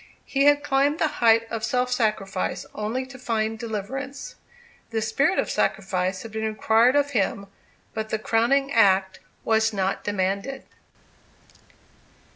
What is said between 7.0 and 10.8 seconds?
him, but the crowning act was not demanded.